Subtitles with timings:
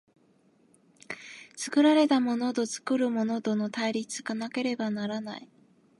[1.55, 5.47] 作られたものと作るものとの対立がなければならない。